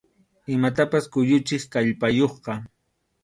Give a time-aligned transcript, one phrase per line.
[0.55, 2.53] Imatapas kuyuchiq kallpayuqqa.